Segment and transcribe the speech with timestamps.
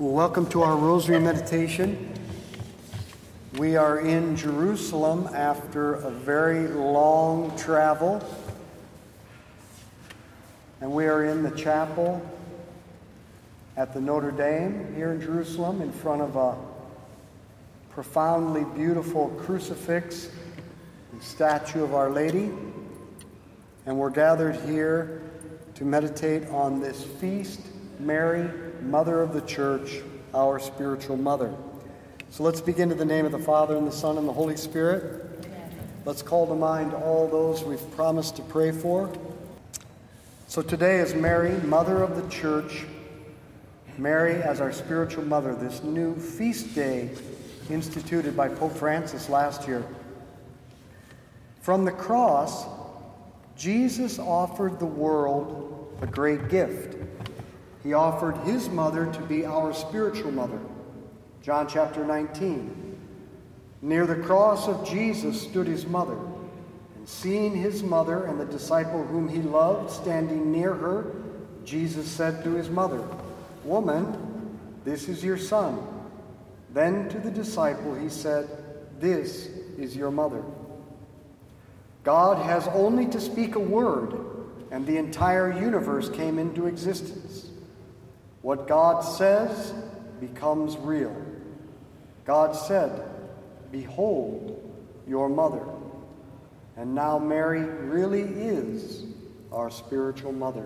[0.00, 2.14] Welcome to our Rosary Meditation.
[3.56, 8.22] We are in Jerusalem after a very long travel,
[10.80, 12.22] and we are in the chapel
[13.76, 16.54] at the Notre Dame here in Jerusalem in front of a
[17.90, 20.30] profoundly beautiful crucifix
[21.10, 22.52] and statue of Our Lady.
[23.84, 25.22] And we're gathered here
[25.74, 27.62] to meditate on this feast,
[27.98, 28.48] Mary
[28.82, 30.00] Mother of the Church,
[30.34, 31.54] our spiritual mother.
[32.30, 34.56] So let's begin to the name of the Father, and the Son, and the Holy
[34.56, 35.24] Spirit.
[36.04, 39.12] Let's call to mind all those we've promised to pray for.
[40.46, 42.84] So today is Mary, Mother of the Church,
[43.98, 47.10] Mary as our spiritual mother, this new feast day
[47.70, 49.84] instituted by Pope Francis last year.
[51.60, 52.64] From the cross,
[53.56, 56.96] Jesus offered the world a great gift
[57.82, 60.58] he offered his mother to be our spiritual mother.
[61.42, 62.88] John chapter 19.
[63.80, 66.18] Near the cross of Jesus stood his mother.
[66.96, 71.14] And seeing his mother and the disciple whom he loved standing near her,
[71.64, 73.02] Jesus said to his mother,
[73.64, 75.78] Woman, this is your son.
[76.72, 78.48] Then to the disciple he said,
[78.98, 80.42] This is your mother.
[82.04, 84.14] God has only to speak a word,
[84.70, 87.47] and the entire universe came into existence.
[88.48, 89.74] What God says
[90.20, 91.14] becomes real.
[92.24, 93.06] God said,
[93.70, 94.72] Behold
[95.06, 95.66] your mother.
[96.74, 99.04] And now Mary really is
[99.52, 100.64] our spiritual mother.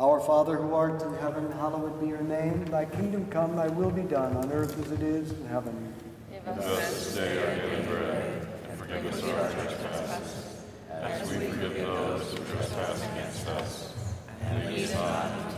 [0.00, 2.64] Our Father who art in heaven, hallowed be your name.
[2.64, 5.92] Thy kingdom come, thy will be done, on earth as it is in heaven.
[6.30, 11.74] Give us this day our daily bread, and forgive us our trespasses, as we forgive
[11.74, 13.94] those who trespass against us.
[14.40, 15.57] And lead us not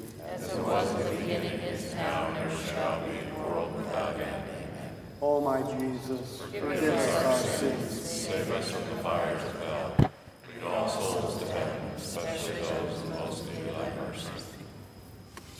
[0.31, 4.43] As it was in the beginning, is now, and ever shall be, world without end.
[5.21, 8.01] O oh my Jesus, forgive us our sins.
[8.01, 9.93] Save us from the fires of hell.
[9.99, 14.29] Lead all souls to heaven, especially those in most need of thy mercy.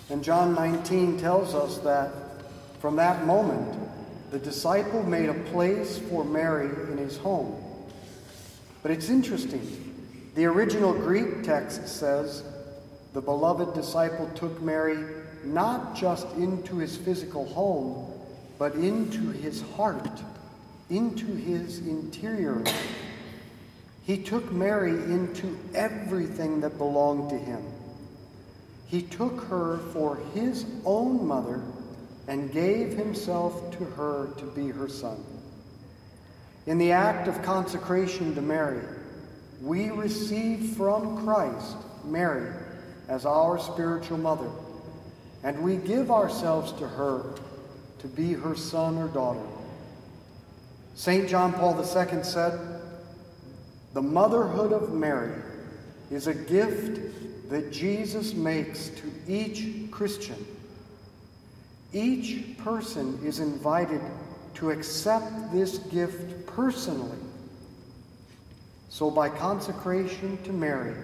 [0.09, 2.11] And John 19 tells us that
[2.79, 3.77] from that moment,
[4.31, 7.61] the disciple made a place for Mary in his home.
[8.81, 10.31] But it's interesting.
[10.35, 12.43] The original Greek text says,
[13.13, 15.03] the beloved disciple took Mary
[15.43, 18.11] not just into his physical home,
[18.57, 20.21] but into his heart,
[20.89, 22.63] into his interior.
[24.03, 27.63] He took Mary into everything that belonged to him.
[28.87, 31.61] He took her for his own mother
[32.27, 35.23] and gave himself to her to be her son.
[36.67, 38.83] In the act of consecration to Mary,
[39.61, 42.51] we receive from Christ Mary
[43.11, 44.49] as our spiritual mother,
[45.43, 47.35] and we give ourselves to her
[47.99, 49.45] to be her son or daughter.
[50.95, 51.27] St.
[51.27, 52.57] John Paul II said,
[53.93, 55.33] The motherhood of Mary
[56.09, 57.01] is a gift
[57.49, 60.45] that Jesus makes to each Christian.
[61.91, 63.99] Each person is invited
[64.53, 67.17] to accept this gift personally.
[68.87, 70.95] So, by consecration to Mary,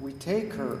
[0.00, 0.80] we take her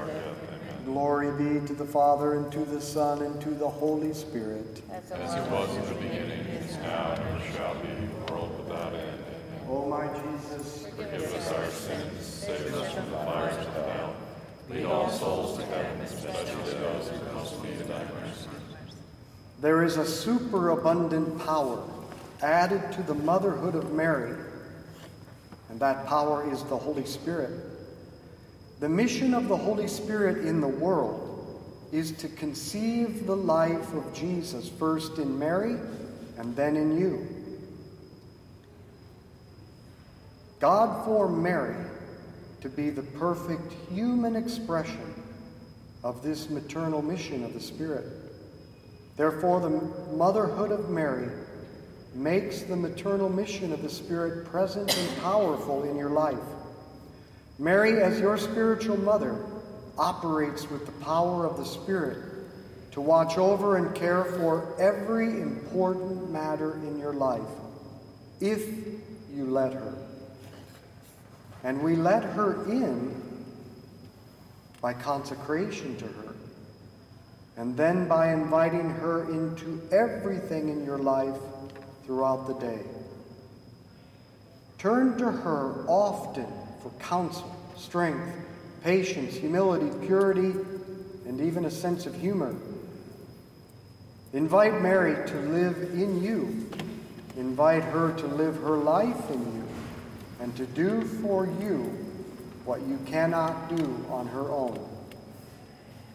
[0.85, 4.81] Glory be to the Father, and to the Son, and to the Holy Spirit.
[4.91, 9.19] As it was in the beginning, is now, and ever shall be, world without end.
[9.23, 9.67] Amen.
[9.69, 14.15] O my Jesus, Forgive us our sins, save us from the fires of hell.
[14.69, 18.47] Lead all souls to heaven, especially those who most need thy mercy.
[19.59, 21.83] there is a superabundant power
[22.41, 24.35] added to the motherhood of Mary,
[25.69, 27.51] and that power is the Holy Spirit.
[28.81, 31.27] The mission of the Holy Spirit in the world
[31.91, 35.75] is to conceive the life of Jesus first in Mary
[36.39, 37.27] and then in you.
[40.59, 41.75] God formed Mary
[42.61, 45.13] to be the perfect human expression
[46.03, 48.07] of this maternal mission of the Spirit.
[49.15, 51.29] Therefore, the motherhood of Mary
[52.15, 56.39] makes the maternal mission of the Spirit present and powerful in your life.
[57.61, 59.37] Mary, as your spiritual mother,
[59.95, 62.17] operates with the power of the Spirit
[62.89, 67.53] to watch over and care for every important matter in your life,
[68.39, 68.67] if
[69.31, 69.93] you let her.
[71.63, 73.45] And we let her in
[74.81, 76.33] by consecration to her,
[77.57, 81.37] and then by inviting her into everything in your life
[82.05, 82.81] throughout the day.
[84.79, 86.47] Turn to her often
[86.81, 88.35] for counsel, strength,
[88.83, 90.53] patience, humility, purity,
[91.27, 92.55] and even a sense of humor.
[94.33, 96.69] Invite Mary to live in you.
[97.37, 99.67] Invite her to live her life in you
[100.39, 101.79] and to do for you
[102.65, 104.79] what you cannot do on her own.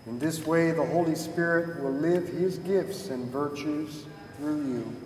[0.07, 4.05] In this way, the Holy Spirit will live his gifts and virtues
[4.39, 5.06] through you.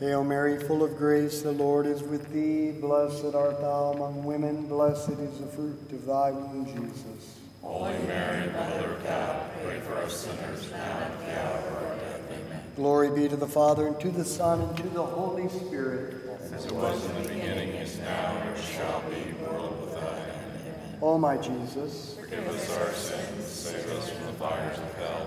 [0.00, 2.70] Hail Mary, full of grace, the Lord is with thee.
[2.70, 7.36] Blessed art thou among women, blessed is the fruit of thy womb, Jesus.
[7.60, 11.74] Holy Mary, Mother of God, pray for us sinners now and at the hour of
[11.74, 12.22] our death.
[12.30, 12.62] Amen.
[12.76, 16.16] Glory be to the Father, and to the Son, and to the Holy Spirit.
[16.54, 20.60] As it was in the beginning, is now, and shall be, world without end.
[20.66, 20.98] Amen.
[21.02, 25.26] O my Jesus, Forgive us our sins, save us from the fires of hell.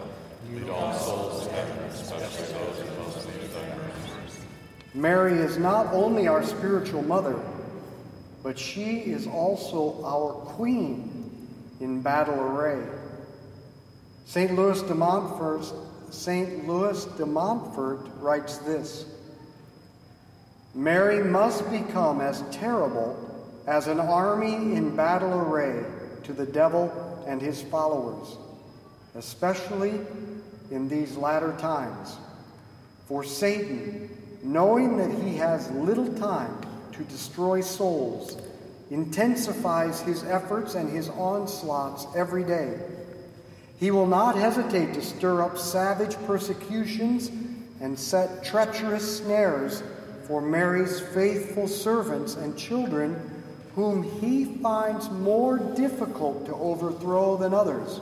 [0.52, 3.93] Lead all souls to heaven, especially those in most need of thy mercy.
[4.94, 7.40] Mary is not only our spiritual mother,
[8.44, 11.48] but she is also our queen
[11.80, 12.82] in battle array.
[14.26, 14.54] St.
[14.56, 15.66] Louis de Montfort,
[16.12, 16.68] St.
[16.68, 19.06] Louis de Montfort writes this
[20.76, 23.18] Mary must become as terrible
[23.68, 25.84] as an army in battle array
[26.24, 26.92] to the devil
[27.28, 28.38] and his followers,
[29.16, 30.00] especially
[30.72, 32.18] in these latter times.
[33.08, 34.10] For Satan,
[34.44, 36.56] knowing that he has little time
[36.92, 38.38] to destroy souls,
[38.92, 42.78] intensifies his efforts and his onslaughts every day.
[43.80, 47.32] He will not hesitate to stir up savage persecutions
[47.82, 49.84] and set treacherous snares
[50.28, 53.44] for Mary's faithful servants and children,
[53.76, 58.00] whom he finds more difficult to overthrow than others.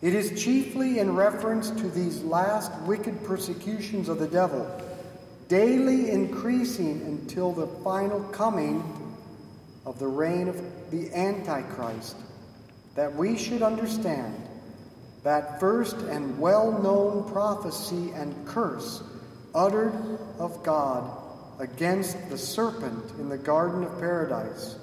[0.00, 4.66] It is chiefly in reference to these last wicked persecutions of the devil,
[5.48, 8.82] daily increasing until the final coming
[9.84, 12.16] of the reign of the Antichrist,
[12.94, 14.34] that we should understand
[15.22, 19.02] that first and well known prophecy and curse
[19.54, 21.10] uttered of God
[21.58, 24.76] against the serpent in the Garden of Paradise.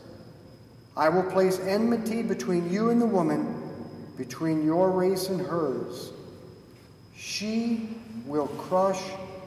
[0.95, 3.61] I will place enmity between you and the woman,
[4.17, 6.11] between your race and hers.
[7.15, 7.89] She
[8.25, 9.01] will crush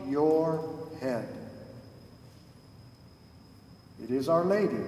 [0.09, 0.72] your
[1.03, 1.29] head.
[4.03, 4.83] It is Our Lady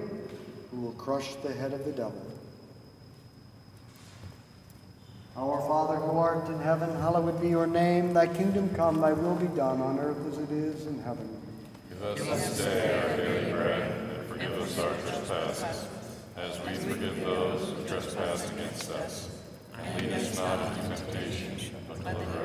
[0.71, 2.21] who will crush the head of the devil.
[5.37, 8.13] Our Father who art in heaven, hallowed be your name.
[8.13, 11.29] Thy kingdom come, thy will be done on earth as it is in heaven.
[12.15, 15.87] Give us this day our daily bread, and forgive us our trespasses,
[16.37, 19.29] as we forgive those who trespass against us.
[19.77, 22.44] And lead us not into temptation, but deliver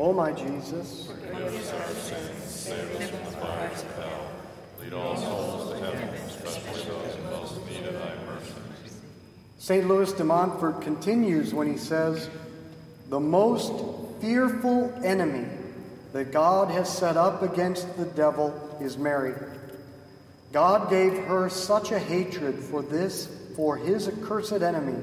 [0.00, 1.08] O my Jesus,
[2.44, 4.30] save us from the fires of hell.
[4.80, 6.08] Lead all souls to heaven,
[6.44, 8.52] those in most need of mercy.
[9.58, 9.88] St.
[9.88, 12.30] Louis de Montfort continues when he says,
[13.08, 13.72] The most
[14.20, 15.48] fearful enemy
[16.12, 19.34] that God has set up against the devil is Mary.
[20.52, 25.02] God gave her such a hatred for this, for his accursed enemy,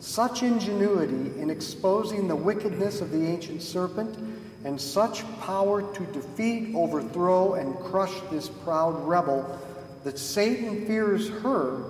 [0.00, 4.29] such ingenuity in exposing the wickedness of the ancient serpent,
[4.64, 9.58] and such power to defeat, overthrow, and crush this proud rebel
[10.04, 11.82] that Satan fears her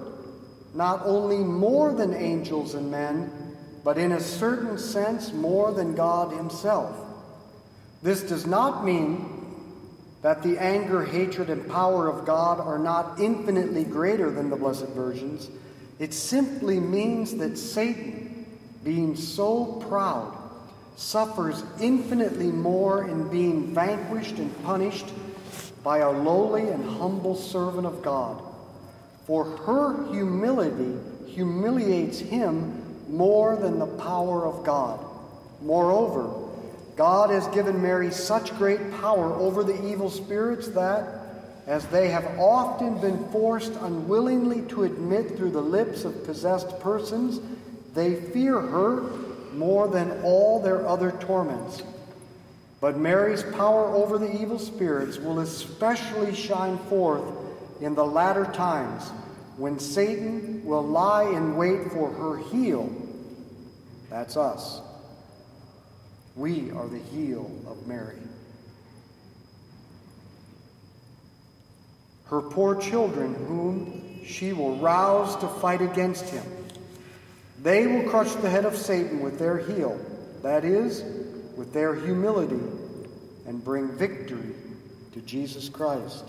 [0.75, 6.33] not only more than angels and men, but in a certain sense more than God
[6.33, 6.95] Himself.
[8.03, 9.37] This does not mean
[10.23, 14.89] that the anger, hatred, and power of God are not infinitely greater than the Blessed
[14.89, 15.51] Virgin's.
[15.99, 18.47] It simply means that Satan,
[18.85, 20.37] being so proud,
[20.97, 25.07] suffers infinitely more in being vanquished and punished
[25.83, 28.43] by a lowly and humble servant of God.
[29.27, 35.05] For her humility humiliates him more than the power of God.
[35.63, 36.49] Moreover,
[36.97, 41.21] God has given Mary such great power over the evil spirits that,
[41.67, 47.41] as they have often been forced unwillingly to admit through the lips of possessed persons,
[47.95, 49.03] they fear her
[49.55, 51.83] more than all their other torments.
[52.81, 57.25] But Mary's power over the evil spirits will especially shine forth
[57.81, 59.11] in the latter times
[59.57, 62.91] when Satan will lie in wait for her heel.
[64.09, 64.81] That's us.
[66.35, 68.17] We are the heel of Mary.
[72.25, 76.45] Her poor children, whom she will rouse to fight against him.
[77.63, 80.01] They will crush the head of Satan with their heel,
[80.43, 81.03] that is,
[81.57, 82.61] with their humility,
[83.47, 84.55] and bring victory
[85.13, 86.25] to Jesus Christ.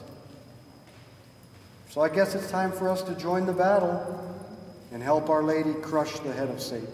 [1.90, 4.38] So I guess it's time for us to join the battle
[4.92, 6.88] and help Our Lady crush the head of Satan.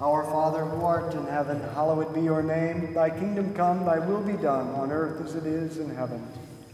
[0.00, 2.92] Our Father who art in heaven, hallowed be your name.
[2.92, 6.26] Thy kingdom come, thy will be done, on earth as it is in heaven.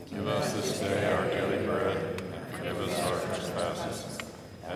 [0.08, 4.09] Give us this day our daily bread, and forgive us our trespasses,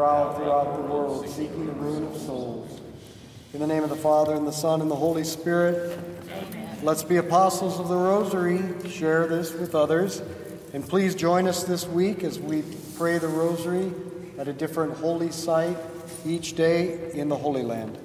[0.00, 2.80] prowl throughout the world seeking the ruin of souls.
[3.52, 5.98] In the name of the Father, and the Son, and the Holy Spirit,
[6.82, 8.62] let's be apostles of the Rosary.
[8.88, 10.22] Share this with others.
[10.72, 12.64] And please join us this week as we
[12.96, 13.92] pray the Rosary
[14.38, 15.76] at a different holy site
[16.24, 17.98] each day in the Holy Land.